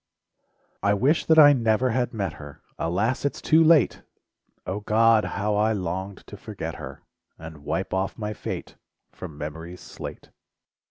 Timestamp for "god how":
4.79-5.53